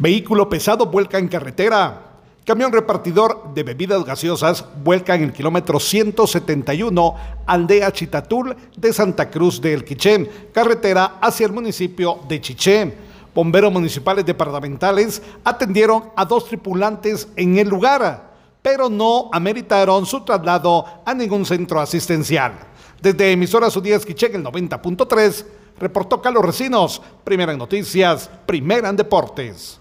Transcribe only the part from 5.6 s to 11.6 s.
171, aldea Chitatul de Santa Cruz de El Quiché, carretera hacia el